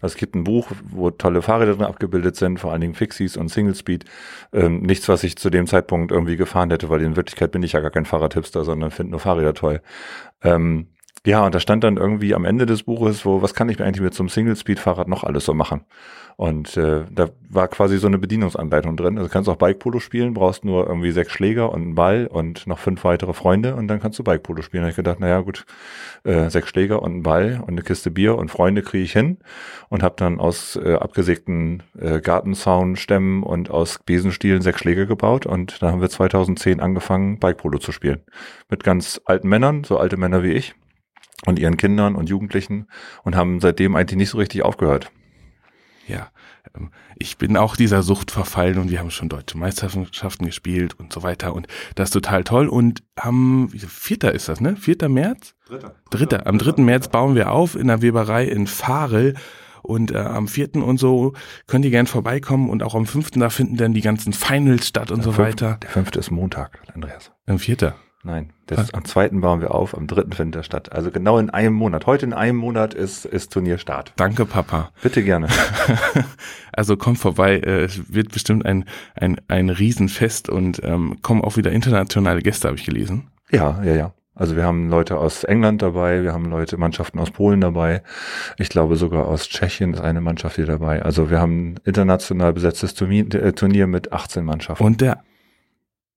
Also 0.00 0.14
es 0.14 0.16
gibt 0.16 0.34
ein 0.34 0.44
Buch, 0.44 0.68
wo 0.90 1.10
tolle 1.10 1.42
Fahrräder 1.42 1.74
drin 1.74 1.84
abgebildet 1.84 2.36
sind, 2.36 2.58
vor 2.58 2.72
allen 2.72 2.80
Dingen 2.80 2.94
Fixies 2.94 3.36
und 3.36 3.48
Single 3.48 3.74
Speed. 3.74 4.04
Ähm, 4.52 4.80
nichts, 4.80 5.08
was 5.08 5.24
ich 5.24 5.36
zu 5.36 5.50
dem 5.50 5.66
Zeitpunkt 5.66 6.12
irgendwie 6.12 6.36
gefahren 6.36 6.70
hätte, 6.70 6.88
weil 6.88 7.02
in 7.02 7.16
Wirklichkeit 7.16 7.52
bin 7.52 7.62
ich 7.62 7.72
ja 7.72 7.80
gar 7.80 7.90
kein 7.90 8.06
Fahrradhipster, 8.06 8.64
sondern 8.64 8.90
finde 8.90 9.12
nur 9.12 9.20
Fahrräder 9.20 9.54
toll. 9.54 9.80
Ähm, 10.42 10.88
ja, 11.26 11.44
und 11.44 11.54
da 11.54 11.60
stand 11.60 11.84
dann 11.84 11.98
irgendwie 11.98 12.34
am 12.34 12.46
Ende 12.46 12.64
des 12.64 12.84
Buches, 12.84 13.26
wo, 13.26 13.42
was 13.42 13.52
kann 13.52 13.68
ich 13.68 13.78
mir 13.78 13.84
eigentlich 13.84 14.00
mit 14.00 14.14
so 14.14 14.22
einem 14.22 14.30
Single-Speed-Fahrrad 14.30 15.06
noch 15.06 15.22
alles 15.22 15.44
so 15.44 15.52
machen? 15.52 15.82
Und 16.36 16.78
äh, 16.78 17.04
da 17.10 17.28
war 17.50 17.68
quasi 17.68 17.98
so 17.98 18.06
eine 18.06 18.16
Bedienungsanleitung 18.16 18.96
drin. 18.96 19.18
Also 19.18 19.28
kannst 19.28 19.46
auch 19.50 19.56
Bike-Polo 19.56 20.00
spielen, 20.00 20.32
brauchst 20.32 20.64
nur 20.64 20.86
irgendwie 20.86 21.10
sechs 21.10 21.32
Schläger 21.32 21.70
und 21.70 21.82
einen 21.82 21.94
Ball 21.94 22.26
und 22.26 22.66
noch 22.66 22.78
fünf 22.78 23.04
weitere 23.04 23.34
Freunde 23.34 23.74
und 23.74 23.88
dann 23.88 24.00
kannst 24.00 24.18
du 24.18 24.24
Bike-Polo 24.24 24.62
spielen. 24.62 24.80
Da 24.80 24.84
habe 24.86 24.90
ich 24.92 24.96
gedacht, 24.96 25.20
naja 25.20 25.40
gut, 25.42 25.66
äh, 26.24 26.48
sechs 26.48 26.70
Schläger 26.70 27.02
und 27.02 27.12
einen 27.12 27.22
Ball 27.22 27.60
und 27.60 27.68
eine 27.68 27.82
Kiste 27.82 28.10
Bier 28.10 28.38
und 28.38 28.50
Freunde 28.50 28.80
kriege 28.80 29.04
ich 29.04 29.12
hin 29.12 29.36
und 29.90 30.02
habe 30.02 30.14
dann 30.16 30.40
aus 30.40 30.76
äh, 30.82 30.94
abgesägten 30.94 31.82
äh, 32.00 32.22
Gartenzaunstämmen 32.22 33.42
und 33.42 33.70
aus 33.70 33.98
Besenstielen 33.98 34.62
sechs 34.62 34.80
Schläger 34.80 35.04
gebaut 35.04 35.44
und 35.44 35.82
da 35.82 35.90
haben 35.90 36.00
wir 36.00 36.08
2010 36.08 36.80
angefangen, 36.80 37.38
Bike-Polo 37.38 37.80
zu 37.80 37.92
spielen. 37.92 38.22
Mit 38.70 38.82
ganz 38.82 39.20
alten 39.26 39.50
Männern, 39.50 39.84
so 39.84 39.98
alte 39.98 40.16
Männer 40.16 40.42
wie 40.42 40.52
ich 40.52 40.74
und 41.46 41.58
ihren 41.58 41.76
Kindern 41.76 42.14
und 42.14 42.28
Jugendlichen 42.28 42.86
und 43.22 43.36
haben 43.36 43.60
seitdem 43.60 43.96
eigentlich 43.96 44.18
nicht 44.18 44.30
so 44.30 44.38
richtig 44.38 44.62
aufgehört. 44.62 45.10
Ja, 46.06 46.28
ähm, 46.74 46.90
ich 47.16 47.38
bin 47.38 47.56
auch 47.56 47.76
dieser 47.76 48.02
Sucht 48.02 48.30
verfallen 48.30 48.78
und 48.78 48.90
wir 48.90 48.98
haben 48.98 49.10
schon 49.10 49.28
deutsche 49.28 49.58
Meisterschaften 49.58 50.46
gespielt 50.46 50.98
und 50.98 51.12
so 51.12 51.22
weiter 51.22 51.54
und 51.54 51.66
das 51.94 52.08
ist 52.08 52.14
total 52.14 52.44
toll 52.44 52.68
und 52.68 53.02
am 53.16 53.68
vierter 53.70 54.32
ist 54.32 54.48
das, 54.48 54.60
ne? 54.60 54.76
Vierter 54.76 55.08
März? 55.08 55.54
Dritter. 55.66 55.94
Dritter. 56.10 56.46
Am 56.46 56.58
dritten 56.58 56.84
März 56.84 57.08
bauen 57.08 57.34
wir 57.34 57.52
auf 57.52 57.76
in 57.76 57.88
der 57.88 58.02
Weberei 58.02 58.44
in 58.44 58.66
Fahrel 58.66 59.34
und 59.82 60.10
äh, 60.10 60.18
am 60.18 60.48
vierten 60.48 60.82
und 60.82 60.98
so 60.98 61.34
könnt 61.66 61.84
ihr 61.84 61.90
gern 61.90 62.06
vorbeikommen 62.06 62.68
und 62.68 62.82
auch 62.82 62.94
am 62.94 63.06
fünften 63.06 63.40
da 63.40 63.50
finden 63.50 63.76
dann 63.76 63.94
die 63.94 64.02
ganzen 64.02 64.32
Finals 64.32 64.88
statt 64.88 65.10
und 65.10 65.18
der 65.18 65.24
so 65.24 65.32
fünfte, 65.32 65.66
weiter. 65.66 65.78
Der 65.78 65.90
fünfte 65.90 66.18
ist 66.18 66.30
Montag, 66.30 66.80
Andreas. 66.94 67.32
Am 67.46 67.58
vierter. 67.58 67.94
Nein, 68.22 68.52
das, 68.66 68.92
am 68.92 69.06
zweiten 69.06 69.40
bauen 69.40 69.62
wir 69.62 69.74
auf, 69.74 69.96
am 69.96 70.06
dritten 70.06 70.32
findet 70.32 70.56
er 70.56 70.62
statt. 70.62 70.92
Also 70.92 71.10
genau 71.10 71.38
in 71.38 71.48
einem 71.48 71.74
Monat. 71.74 72.04
Heute 72.04 72.26
in 72.26 72.34
einem 72.34 72.58
Monat 72.58 72.92
ist, 72.92 73.24
ist 73.24 73.50
Turnierstart. 73.50 74.12
Danke, 74.16 74.44
Papa. 74.44 74.90
Bitte 75.02 75.22
gerne. 75.22 75.48
also 76.72 76.98
kommt 76.98 77.18
vorbei, 77.18 77.56
äh, 77.60 77.84
es 77.84 78.12
wird 78.12 78.30
bestimmt 78.30 78.66
ein, 78.66 78.84
ein, 79.14 79.40
ein 79.48 79.70
Riesenfest 79.70 80.50
und 80.50 80.82
ähm, 80.84 81.16
kommen 81.22 81.42
auch 81.42 81.56
wieder 81.56 81.72
internationale 81.72 82.42
Gäste, 82.42 82.68
habe 82.68 82.76
ich 82.76 82.84
gelesen. 82.84 83.28
Ja, 83.50 83.82
ja, 83.82 83.94
ja. 83.94 84.12
Also 84.34 84.54
wir 84.54 84.64
haben 84.64 84.90
Leute 84.90 85.18
aus 85.18 85.44
England 85.44 85.80
dabei, 85.80 86.22
wir 86.22 86.32
haben 86.32 86.46
Leute, 86.50 86.76
Mannschaften 86.76 87.18
aus 87.18 87.30
Polen 87.30 87.60
dabei. 87.60 88.02
Ich 88.58 88.68
glaube 88.68 88.96
sogar 88.96 89.26
aus 89.26 89.48
Tschechien 89.48 89.94
ist 89.94 90.00
eine 90.00 90.20
Mannschaft 90.20 90.56
hier 90.56 90.66
dabei. 90.66 91.02
Also 91.02 91.30
wir 91.30 91.40
haben 91.40 91.72
ein 91.72 91.80
international 91.84 92.52
besetztes 92.52 92.92
äh, 93.00 93.52
Turnier 93.52 93.86
mit 93.86 94.12
18 94.12 94.44
Mannschaften. 94.44 94.84
Und 94.84 95.00
der 95.00 95.22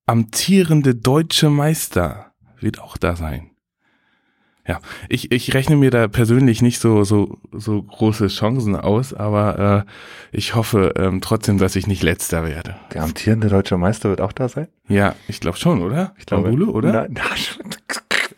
amtierende 0.06 0.96
deutsche 0.96 1.50
Meister 1.50 2.34
wird 2.60 2.80
auch 2.80 2.98
da 2.98 3.16
sein. 3.16 3.50
Ja, 4.66 4.80
ich, 5.10 5.30
ich 5.34 5.54
rechne 5.54 5.76
mir 5.76 5.92
da 5.92 6.08
persönlich 6.08 6.62
nicht 6.62 6.80
so, 6.80 7.04
so, 7.04 7.38
so 7.52 7.84
große 7.84 8.28
Chancen 8.28 8.78
aus, 8.78 9.14
aber 9.14 9.86
äh, 9.86 10.38
ich 10.38 10.56
hoffe 10.56 10.94
ähm, 10.96 11.20
trotzdem, 11.20 11.58
dass 11.58 11.76
ich 11.76 11.86
nicht 11.86 12.02
letzter 12.02 12.46
werde. 12.46 12.78
Der 12.94 13.04
amtierende 13.04 13.50
deutsche 13.50 13.78
Meister 13.78 14.10
wird 14.10 14.22
auch 14.22 14.32
da 14.32 14.48
sein? 14.48 14.70
Ja, 14.88 15.16
ich 15.28 15.42
glaube 15.42 15.58
schon, 15.58 15.82
oder? 15.82 16.16
Ich 16.18 16.26
glaube, 16.26 16.44
Bambule, 16.44 16.68
oder? 16.72 16.94
Na, 16.94 17.08
na, 17.10 17.22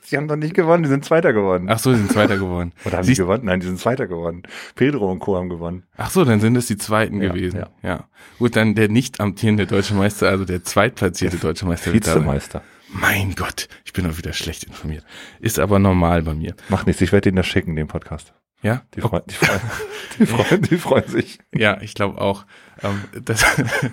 Sie 0.06 0.18
haben 0.18 0.28
doch 0.28 0.36
nicht 0.36 0.54
gewonnen, 0.54 0.84
die 0.84 0.90
sind 0.90 1.04
Zweiter 1.04 1.34
geworden. 1.34 1.68
Ach 1.70 1.80
so, 1.80 1.92
die 1.92 1.98
sind 1.98 2.12
Zweiter 2.12 2.38
geworden. 2.38 2.74
Oder 2.86 2.98
haben 2.98 3.04
Siehst- 3.06 3.18
die 3.18 3.24
gewonnen? 3.24 3.46
Nein, 3.46 3.60
die 3.60 3.66
sind 3.66 3.80
Zweiter 3.80 4.06
geworden. 4.08 4.44
Pedro 4.76 5.12
und 5.12 5.20
Co. 5.20 5.36
haben 5.36 5.50
gewonnen. 5.50 5.84
Ach 5.98 6.10
so, 6.12 6.24
dann 6.26 6.40
sind 6.40 6.56
es 6.56 6.68
die 6.68 6.78
Zweiten 6.78 7.22
Ja, 7.22 7.30
gewesen. 7.34 7.60
ja. 7.60 7.70
Ja. 7.82 8.08
Gut, 8.38 8.56
dann 8.56 8.76
der 8.76 8.88
nicht 8.90 9.20
amtierende 9.20 9.66
deutsche 9.66 9.96
Meister, 9.96 10.30
also 10.30 10.46
der 10.46 10.64
zweitplatzierte 10.64 11.38
deutsche 11.38 11.66
Meister. 11.66 11.92
Vizemeister. 11.94 12.62
Mein 12.90 13.34
Gott, 13.36 13.68
ich 13.84 13.94
bin 13.94 14.08
doch 14.08 14.18
wieder 14.18 14.32
schlecht 14.32 14.64
informiert. 14.64 15.04
Ist 15.40 15.58
aber 15.60 15.80
normal 15.80 16.22
bei 16.22 16.34
mir. 16.36 16.56
Macht 16.70 16.86
nichts, 16.88 17.02
ich 17.02 17.12
werde 17.12 17.30
Ihnen 17.30 17.38
das 17.38 17.48
schicken, 17.48 17.76
den 17.76 17.88
Podcast. 17.88 18.34
Ja? 18.62 18.84
Die, 18.96 19.02
freuen, 19.02 19.24
die, 19.28 19.34
freuen, 19.34 19.60
die, 20.20 20.26
freuen, 20.26 20.62
die 20.62 20.78
freuen 20.78 21.08
sich. 21.08 21.40
Ja, 21.54 21.82
ich 21.82 21.94
glaube 21.96 22.22
auch. 22.22 22.46
Ähm, 22.84 23.02
das, 23.24 23.44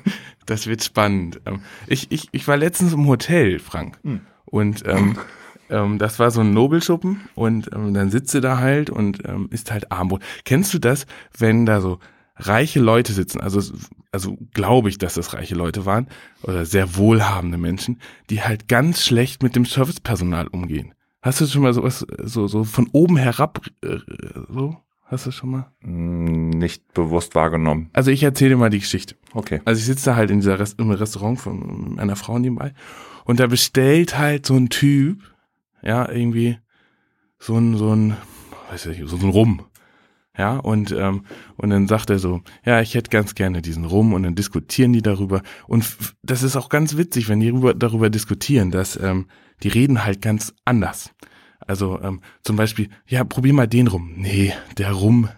das 0.47 0.67
wird 0.67 0.85
spannend. 0.85 1.41
Ähm, 1.47 1.63
ich, 1.87 2.13
ich, 2.13 2.29
ich 2.33 2.47
war 2.47 2.57
letztens 2.57 2.93
im 2.93 3.07
Hotel, 3.07 3.59
Frank. 3.59 3.99
Hm. 4.05 4.21
Und 4.45 4.85
ähm, 4.87 5.17
ähm, 5.73 5.99
das 5.99 6.19
war 6.19 6.31
so 6.31 6.41
ein 6.43 6.53
Nobelschuppen 6.53 7.23
und 7.35 7.71
ähm, 7.75 7.95
dann 7.95 8.11
sitzt 8.11 8.33
du 8.35 8.41
da 8.41 8.59
halt 8.59 8.91
und 8.91 9.27
ähm, 9.27 9.49
isst 9.51 9.73
halt 9.73 9.91
Armbrot. 9.91 10.23
Kennst 10.45 10.73
du 10.75 10.79
das, 10.79 11.07
wenn 11.37 11.67
da 11.67 11.81
so 11.81 11.99
reiche 12.37 12.81
Leute 12.81 13.13
sitzen, 13.13 13.41
also, 13.41 13.61
also 14.11 14.37
glaube 14.53 14.89
ich, 14.89 14.99
dass 14.99 15.15
das 15.15 15.35
reiche 15.35 15.55
Leute 15.55 15.87
waren 15.87 16.09
oder 16.43 16.65
sehr 16.65 16.97
wohlhabende 16.97 17.59
Menschen, 17.59 18.01
die 18.31 18.43
halt 18.43 18.69
ganz 18.69 19.05
schlecht 19.05 19.43
mit 19.43 19.57
dem 19.57 19.65
Servicepersonal 19.65 20.47
umgehen. 20.49 20.95
Hast 21.23 21.41
du 21.41 21.47
schon 21.47 21.63
mal 21.63 21.73
sowas, 21.73 22.05
so, 22.23 22.47
so 22.49 22.65
von 22.65 22.89
oben 22.93 23.17
herab, 23.17 23.61
äh, 23.85 23.99
so? 24.49 24.77
Hast 25.05 25.27
du 25.27 25.31
schon 25.31 25.51
mal? 25.51 25.71
Hm, 25.83 26.49
Nicht 26.51 26.95
bewusst 26.95 27.35
wahrgenommen. 27.35 27.91
Also 27.93 28.11
ich 28.11 28.23
erzähle 28.23 28.51
dir 28.51 28.57
mal 28.57 28.71
die 28.71 28.81
Geschichte. 28.81 29.15
Okay. 29.35 29.61
Also 29.67 29.79
ich 29.79 29.85
sitze 29.85 30.07
da 30.07 30.17
halt 30.17 30.31
in 30.31 30.41
dieser 30.41 30.59
Rest 30.59 30.81
im 30.81 30.91
Restaurant 30.91 31.39
von 31.39 31.99
einer 31.99 32.17
Frau 32.17 32.39
nebenbei 32.39 32.73
und 33.25 33.39
da 33.39 33.47
bestellt 33.47 34.19
halt 34.19 34.47
so 34.47 34.57
ein 34.57 34.71
Typ, 34.71 35.23
ja, 35.83 36.11
irgendwie 36.11 36.59
so 37.39 37.57
ein, 37.57 37.77
so 37.77 37.95
ein, 37.95 38.17
weiß 38.71 38.87
ich, 38.87 39.03
so 39.05 39.17
ein 39.17 39.31
Rum. 39.31 39.63
Ja, 40.37 40.57
und, 40.57 40.93
ähm, 40.93 41.27
und 41.57 41.71
dann 41.71 41.89
sagt 41.89 42.09
er 42.09 42.19
so, 42.19 42.41
ja, 42.65 42.81
ich 42.81 42.95
hätte 42.95 43.11
ganz 43.11 43.35
gerne 43.35 43.61
diesen 43.61 43.85
Rum 43.85 44.15
und 44.15 44.23
dann 44.23 44.35
diskutieren 44.35 44.95
die 44.95 45.03
darüber. 45.03 45.43
Und 45.67 45.85
das 46.23 46.43
ist 46.43 46.57
auch 46.57 46.71
ganz 46.71 46.97
witzig, 46.97 47.29
wenn 47.29 47.41
die 47.41 47.49
darüber, 47.51 47.75
darüber 47.75 48.09
diskutieren, 48.09 48.71
dass 48.71 48.99
ähm, 48.99 49.27
die 49.63 49.69
reden 49.69 50.05
halt 50.05 50.23
ganz 50.23 50.55
anders. 50.65 51.11
Also 51.67 52.01
ähm, 52.01 52.23
zum 52.43 52.57
Beispiel, 52.57 52.89
ja, 53.07 53.25
probier 53.25 53.53
mal 53.53 53.69
den 53.69 53.89
Rum. 53.89 54.15
Nee, 54.17 54.55
der 54.79 54.93
Rum, 54.93 55.29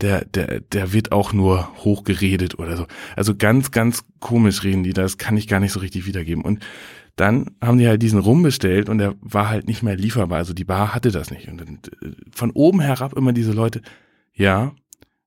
der, 0.00 0.24
der, 0.24 0.60
der 0.60 0.92
wird 0.92 1.12
auch 1.12 1.32
nur 1.32 1.74
hochgeredet 1.84 2.58
oder 2.58 2.76
so. 2.76 2.86
Also 3.16 3.36
ganz, 3.36 3.70
ganz 3.72 4.04
komisch 4.20 4.64
reden 4.64 4.84
die, 4.84 4.94
das 4.94 5.18
kann 5.18 5.36
ich 5.36 5.48
gar 5.48 5.60
nicht 5.60 5.72
so 5.72 5.80
richtig 5.80 6.06
wiedergeben. 6.06 6.44
Und 6.44 6.64
dann 7.16 7.52
haben 7.60 7.78
die 7.78 7.86
halt 7.86 8.02
diesen 8.02 8.18
Rum 8.18 8.42
bestellt 8.42 8.88
und 8.88 8.98
der 8.98 9.14
war 9.20 9.48
halt 9.48 9.68
nicht 9.68 9.82
mehr 9.82 9.96
lieferbar. 9.96 10.38
Also 10.38 10.52
die 10.52 10.64
Bar 10.64 10.94
hatte 10.94 11.10
das 11.10 11.30
nicht. 11.30 11.48
Und 11.48 11.60
dann, 11.60 11.78
äh, 12.02 12.14
von 12.32 12.50
oben 12.50 12.80
herab 12.80 13.14
immer 13.14 13.32
diese 13.32 13.52
Leute, 13.52 13.82
ja, 14.32 14.72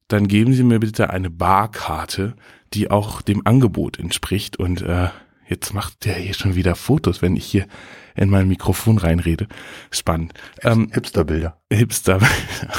dann 0.07 0.27
geben 0.27 0.53
Sie 0.53 0.63
mir 0.63 0.79
bitte 0.79 1.09
eine 1.09 1.29
Barkarte, 1.29 2.35
die 2.73 2.91
auch 2.91 3.21
dem 3.21 3.45
Angebot 3.45 3.99
entspricht. 3.99 4.57
Und 4.57 4.81
äh, 4.81 5.09
jetzt 5.47 5.73
macht 5.73 6.05
der 6.05 6.15
hier 6.15 6.33
schon 6.33 6.55
wieder 6.55 6.75
Fotos, 6.75 7.21
wenn 7.21 7.35
ich 7.35 7.45
hier 7.45 7.67
in 8.15 8.29
mein 8.29 8.47
Mikrofon 8.47 8.97
reinrede. 8.97 9.47
Spannend. 9.91 10.33
Ähm, 10.63 10.89
Hipsterbilder. 10.93 11.61
Hipster. 11.71 12.19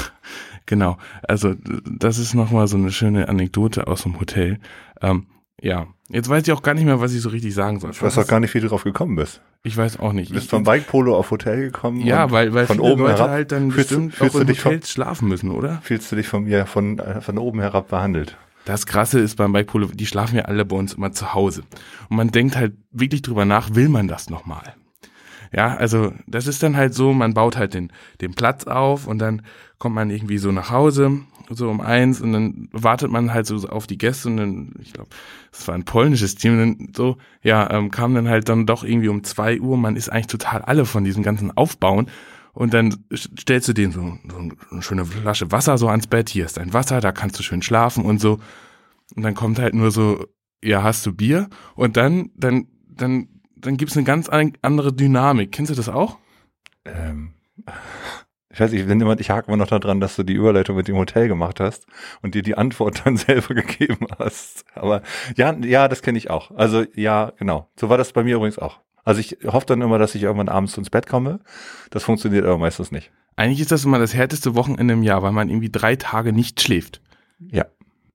genau. 0.67 0.99
Also 1.23 1.55
das 1.85 2.19
ist 2.19 2.35
nochmal 2.35 2.69
so 2.69 2.77
eine 2.77 2.93
schöne 2.93 3.29
Anekdote 3.29 3.87
aus 3.87 4.03
dem 4.03 4.21
Hotel. 4.21 4.59
Ähm, 5.01 5.29
ja, 5.61 5.87
jetzt 6.09 6.29
weiß 6.29 6.43
ich 6.47 6.53
auch 6.53 6.63
gar 6.63 6.75
nicht 6.75 6.85
mehr, 6.85 7.01
was 7.01 7.13
ich 7.15 7.21
so 7.21 7.29
richtig 7.29 7.55
sagen 7.55 7.81
soll. 7.81 7.91
Ich 7.91 8.03
weiß 8.03 8.19
auch 8.19 8.27
gar 8.27 8.41
nicht, 8.41 8.53
wie 8.55 8.61
du 8.61 8.69
drauf 8.69 8.85
gekommen 8.85 9.17
bist. 9.17 9.41
Ich 9.63 9.77
weiß 9.77 9.99
auch 10.01 10.13
nicht. 10.13 10.31
Du 10.31 10.35
bist 10.35 10.45
Ich- 10.47 10.51
vom 10.51 10.65
Bike 10.65 10.87
Polo 10.87 11.17
auf 11.17 11.31
Hotel 11.31 11.61
gekommen. 11.61 12.01
ja, 12.01 12.31
weil, 12.31 12.55
weil 12.55 12.67
von 12.67 12.77
viele 12.79 12.93
oben 12.93 13.03
Leute 13.03 13.15
herab 13.17 13.31
halt 13.31 13.53
dann 13.53 13.71
fühlst, 13.71 13.89
bestimmt 13.91 14.15
fühlst 14.15 14.31
auch 14.35 14.39
du 14.39 14.43
in 14.43 14.47
dich 14.49 14.61
von, 14.61 14.73
Hotels 14.73 14.91
schlafen 14.91 15.29
müssen, 15.29 15.51
oder? 15.51 15.79
fühlst 15.83 16.11
du 16.13 16.17
dich 16.17 16.29
von 16.29 16.45
mir 16.45 16.67
von, 16.67 16.99
äh, 16.99 17.21
von 17.21 17.39
oben 17.39 17.61
herab 17.61 17.89
behandelt. 17.89 18.37
Das 18.65 18.87
Krasse 18.87 19.19
ist 19.19 19.37
beim 19.37 19.53
Bike 19.53 19.67
Polo, 19.69 19.89
die 19.95 20.07
schlafen 20.07 20.37
ja 20.37 20.43
alle 20.45 20.65
bei 20.67 20.77
uns 20.77 20.93
immer 20.95 21.13
zu 21.13 21.33
Hause. 21.35 21.63
Und 22.11 22.17
man 22.17 22.31
denkt 22.31 22.57
halt 22.57 22.75
wirklich 22.93 23.23
drüber 23.23 23.45
nach, 23.47 23.75
will 23.75 23.89
man 23.89 24.09
das 24.09 24.29
nochmal? 24.29 24.75
Ja, 25.53 25.75
also 25.77 26.13
das 26.27 26.47
ist 26.47 26.63
dann 26.63 26.77
halt 26.77 26.93
so, 26.93 27.15
man 27.15 27.33
baut 27.33 27.57
halt 27.57 27.73
den, 27.73 27.91
den 28.21 28.35
Platz 28.35 28.65
auf 28.67 29.07
und 29.07 29.19
dann 29.19 29.41
kommt 29.79 29.95
man 29.95 30.11
irgendwie 30.11 30.37
so 30.37 30.53
nach 30.53 30.71
Hause, 30.71 31.21
so 31.51 31.71
um 31.71 31.81
eins 31.81 32.21
und 32.21 32.33
dann 32.33 32.69
wartet 32.73 33.11
man 33.11 33.33
halt 33.33 33.47
so 33.47 33.57
auf 33.69 33.87
die 33.87 33.99
Gäste 33.99 34.29
und 34.29 34.37
dann, 34.37 34.75
ich 34.81 34.93
glaube, 34.93 35.11
das 35.51 35.67
war 35.69 35.75
ein 35.75 35.85
polnisches 35.85 36.35
Team, 36.35 36.53
und 36.53 36.59
dann 36.59 36.93
so, 36.95 37.17
ja, 37.43 37.71
ähm, 37.71 37.91
kam 37.91 38.15
dann 38.15 38.29
halt 38.29 38.49
dann 38.49 38.67
doch 38.67 38.85
irgendwie 38.85 39.09
um 39.09 39.25
zwei 39.25 39.61
Uhr, 39.61 39.77
man 39.77 39.97
ist 39.97 40.09
eigentlich 40.09 40.27
total 40.27 40.63
alle 40.63 40.85
von 40.85 41.05
diesem 41.05 41.23
ganzen 41.23 41.57
Aufbauen 41.57 42.11
und 42.53 42.75
dann 42.75 42.97
stellst 43.15 43.69
du 43.69 43.73
denen 43.73 43.93
so, 43.93 44.19
so 44.31 44.39
eine 44.71 44.83
schöne 44.83 45.05
Flasche 45.05 45.51
Wasser 45.53 45.79
so 45.79 45.89
ans 45.89 46.07
Bett, 46.07 46.29
hier 46.29 46.45
ist 46.45 46.57
dein 46.57 46.73
Wasser, 46.73 47.01
da 47.01 47.13
kannst 47.13 47.39
du 47.39 47.43
schön 47.43 47.63
schlafen 47.63 48.05
und 48.05 48.21
so 48.21 48.39
und 49.17 49.23
dann 49.23 49.35
kommt 49.35 49.59
halt 49.59 49.75
nur 49.75 49.91
so, 49.91 50.27
ja, 50.63 50.83
hast 50.83 51.07
du 51.07 51.13
Bier? 51.13 51.49
Und 51.75 51.97
dann, 51.97 52.31
dann, 52.37 52.67
dann, 52.89 53.29
dann 53.57 53.77
gibt's 53.77 53.97
eine 53.97 54.05
ganz 54.05 54.29
an- 54.29 54.55
andere 54.63 54.93
Dynamik. 54.93 55.53
Kennst 55.53 55.71
du 55.71 55.75
das 55.77 55.89
auch? 55.89 56.19
Ähm, 56.85 57.33
ich 58.51 58.61
weiß 58.61 58.73
nicht, 58.73 58.89
wenn 58.89 58.99
jemand, 58.99 59.21
ich 59.21 59.31
hake 59.31 59.49
immer 59.49 59.57
noch 59.59 59.67
daran, 59.67 60.01
dass 60.01 60.17
du 60.17 60.23
die 60.23 60.33
Überleitung 60.35 60.77
mit 60.77 60.89
dem 60.89 60.97
Hotel 60.97 61.29
gemacht 61.29 61.61
hast 61.61 61.87
und 62.23 62.35
dir 62.35 62.43
die 62.43 62.57
Antwort 62.57 63.03
dann 63.05 63.17
selber 63.19 63.55
gegeben 63.55 64.07
hast. 64.19 64.65
Aber 64.75 65.03
ja, 65.37 65.53
ja, 65.61 65.89
das 65.89 66.03
kenne 66.03 66.19
ich 66.19 66.31
auch. 66.31 66.51
Also 66.53 66.85
ja, 66.95 67.33
genau. 67.39 67.69
So 67.79 67.89
war 67.89 67.99
das 67.99 68.13
bei 68.13 68.25
mir 68.25 68.37
übrigens 68.37 68.59
auch. 68.59 68.81
Also 69.05 69.21
ich 69.21 69.39
hoffe 69.47 69.67
dann 69.67 69.81
immer, 69.83 69.99
dass 69.99 70.15
ich 70.15 70.23
irgendwann 70.23 70.49
abends 70.49 70.77
ins 70.77 70.91
Bett 70.91 71.07
komme. 71.07 71.41
Das 71.91 72.05
funktioniert 72.05 72.45
aber 72.45 72.59
meistens 72.59 72.91
nicht. 72.91 73.11
Eigentlich 73.37 73.61
ist 73.61 73.71
das 73.73 73.85
immer 73.85 73.99
das 73.99 74.15
härteste 74.15 74.55
Wochenende 74.55 74.95
im 74.95 75.03
Jahr, 75.03 75.23
weil 75.23 75.33
man 75.33 75.49
irgendwie 75.49 75.71
drei 75.71 75.97
Tage 75.97 76.33
nicht 76.33 76.61
schläft 76.61 77.01
Ja. 77.39 77.67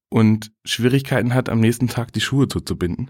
und 0.09 0.51
Schwierigkeiten 0.65 1.33
hat, 1.33 1.47
am 1.49 1.59
nächsten 1.61 1.87
Tag 1.87 2.11
die 2.11 2.21
Schuhe 2.21 2.47
zuzubinden, 2.47 3.09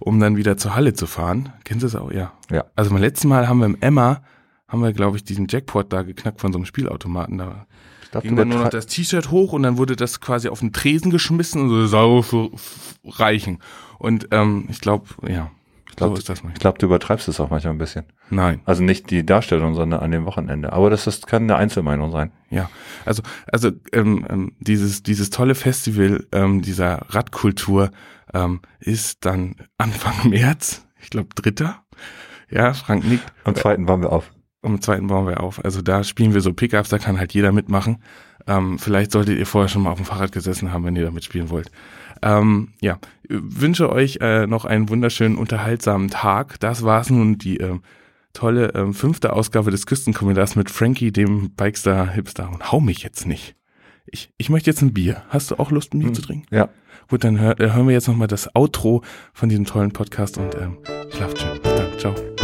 um 0.00 0.18
dann 0.18 0.36
wieder 0.36 0.56
zur 0.56 0.74
Halle 0.74 0.94
zu 0.94 1.06
fahren. 1.06 1.52
Kennst 1.64 1.82
du 1.82 1.86
das 1.88 1.94
auch? 1.94 2.10
Ja. 2.10 2.32
Ja. 2.50 2.64
Also 2.74 2.90
beim 2.90 3.00
letzten 3.00 3.28
Mal 3.28 3.48
haben 3.48 3.58
wir 3.58 3.66
im 3.66 3.76
Emma, 3.80 4.22
haben 4.68 4.82
wir, 4.82 4.92
glaube 4.92 5.16
ich, 5.16 5.24
diesen 5.24 5.46
Jackpot 5.48 5.92
da 5.92 6.02
geknackt 6.02 6.40
von 6.40 6.52
so 6.52 6.58
einem 6.58 6.66
Spielautomaten. 6.66 7.38
Da 7.38 7.66
Ich 8.02 8.10
glaub, 8.10 8.22
ging 8.24 8.36
dann 8.36 8.48
nur 8.48 8.58
noch 8.58 8.68
das 8.68 8.86
T-Shirt 8.86 9.30
hoch 9.30 9.52
und 9.52 9.62
dann 9.62 9.76
wurde 9.78 9.96
das 9.96 10.20
quasi 10.20 10.48
auf 10.48 10.60
den 10.60 10.72
Tresen 10.72 11.10
geschmissen 11.10 11.62
und 11.62 11.68
so 11.68 11.86
sau 11.86 12.50
reichen. 13.04 13.60
Und 13.98 14.28
ähm, 14.32 14.66
ich 14.68 14.80
glaube, 14.80 15.06
ja, 15.26 15.50
glaub, 15.94 16.10
so 16.10 16.16
ist 16.18 16.28
das 16.28 16.38
ich 16.38 16.44
manchmal. 16.44 16.60
glaube, 16.60 16.78
du 16.78 16.86
übertreibst 16.86 17.28
es 17.28 17.38
auch 17.40 17.50
manchmal 17.50 17.74
ein 17.74 17.78
bisschen. 17.78 18.04
Nein, 18.28 18.60
Also 18.64 18.82
nicht 18.82 19.10
die 19.10 19.24
Darstellung, 19.24 19.74
sondern 19.74 20.00
an 20.00 20.10
dem 20.10 20.24
Wochenende. 20.24 20.72
Aber 20.72 20.90
das 20.90 21.06
ist, 21.06 21.26
kann 21.26 21.44
eine 21.44 21.56
Einzelmeinung 21.56 22.10
sein. 22.10 22.32
ja. 22.50 22.68
Also, 23.04 23.22
also 23.50 23.70
ähm, 23.92 24.26
ähm, 24.28 24.52
dieses, 24.58 25.02
dieses 25.04 25.30
tolle 25.30 25.54
Festival 25.54 26.26
ähm, 26.32 26.60
dieser 26.62 27.02
Radkultur 27.08 27.90
ähm, 28.34 28.60
ist 28.80 29.24
dann 29.24 29.54
Anfang 29.78 30.28
März, 30.30 30.84
ich 31.00 31.10
glaube 31.10 31.28
dritter. 31.36 31.84
Ja, 32.50 32.74
Frank 32.74 33.04
nickt. 33.04 33.24
Am 33.44 33.54
zweiten 33.54 33.88
waren 33.88 34.02
wir 34.02 34.12
auf. 34.12 34.30
Am 34.66 34.80
zweiten 34.80 35.06
bauen 35.06 35.26
wir 35.26 35.40
auf. 35.42 35.64
Also 35.64 35.80
da 35.82 36.04
spielen 36.04 36.34
wir 36.34 36.40
so 36.40 36.52
Pickups, 36.52 36.88
da 36.88 36.98
kann 36.98 37.18
halt 37.18 37.32
jeder 37.34 37.52
mitmachen. 37.52 37.98
Ähm, 38.46 38.78
vielleicht 38.78 39.12
solltet 39.12 39.38
ihr 39.38 39.46
vorher 39.46 39.68
schon 39.68 39.82
mal 39.82 39.90
auf 39.90 39.98
dem 39.98 40.04
Fahrrad 40.04 40.32
gesessen 40.32 40.72
haben, 40.72 40.84
wenn 40.84 40.96
ihr 40.96 41.04
da 41.04 41.10
mitspielen 41.10 41.50
wollt. 41.50 41.70
Ähm, 42.22 42.68
ja, 42.80 42.98
wünsche 43.28 43.90
euch 43.90 44.18
äh, 44.20 44.46
noch 44.46 44.64
einen 44.64 44.88
wunderschönen, 44.88 45.36
unterhaltsamen 45.36 46.08
Tag. 46.10 46.60
Das 46.60 46.82
war's 46.84 47.10
nun, 47.10 47.38
die 47.38 47.58
ähm, 47.58 47.82
tolle 48.32 48.72
ähm, 48.74 48.94
fünfte 48.94 49.32
Ausgabe 49.32 49.70
des 49.70 49.86
Küstenkommentars 49.86 50.56
mit 50.56 50.70
Frankie, 50.70 51.10
dem 51.12 51.50
Bikestar 51.50 52.08
Hipster. 52.10 52.48
Und 52.52 52.70
hau 52.70 52.80
mich 52.80 53.02
jetzt 53.02 53.26
nicht. 53.26 53.56
Ich, 54.06 54.30
ich 54.38 54.50
möchte 54.50 54.70
jetzt 54.70 54.82
ein 54.82 54.92
Bier. 54.94 55.22
Hast 55.28 55.50
du 55.50 55.56
auch 55.56 55.70
Lust, 55.70 55.94
ein 55.94 55.98
Bier 55.98 56.08
Hm. 56.08 56.14
zu 56.14 56.22
trinken? 56.22 56.46
Ja. 56.54 56.68
Gut, 57.08 57.24
dann 57.24 57.38
hör, 57.38 57.58
äh, 57.60 57.72
hören 57.72 57.86
wir 57.86 57.94
jetzt 57.94 58.08
nochmal 58.08 58.28
das 58.28 58.54
Outro 58.54 59.02
von 59.32 59.48
diesem 59.48 59.64
tollen 59.64 59.92
Podcast 59.92 60.38
und 60.38 60.54
ähm, 60.56 60.78
schlaft 61.12 61.38
schön. 61.40 62.35